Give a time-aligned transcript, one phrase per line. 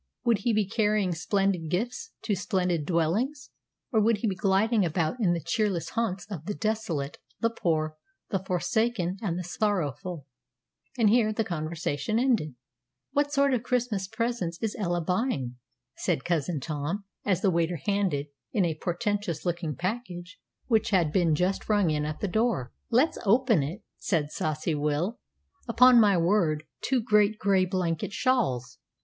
[0.23, 3.51] Would he be carrying splendid gifts to splendid dwellings,
[3.91, 7.97] or would he be gliding about in the cheerless haunts of the desolate, the poor,
[8.31, 10.25] the forsaken, and the sorrowful?"
[10.97, 12.55] And here the conversation ended.
[13.11, 15.57] "What sort of Christmas presents is Ella buying?"
[15.97, 21.35] said Cousin Tom, as the waiter handed in a portentous looking package, which had been
[21.35, 22.73] just rung in at the door.
[22.89, 25.19] "Let's open it," said saucy Will.
[25.67, 28.79] "Upon my word, two great gray blanket shawls!